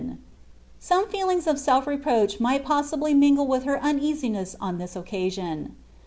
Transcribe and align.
Some 0.79 1.07
feelings 1.09 1.45
of 1.45 1.59
self 1.59 1.85
reproMb 1.85 2.39
mifht 2.39 2.63
possibly 2.63 3.13
mingle 3.13 3.45
with 3.45 3.65
her 3.65 3.79
uneasiness 3.79 4.55
on 4.59 4.79
this 4.79 4.95
occasion. 4.95 5.75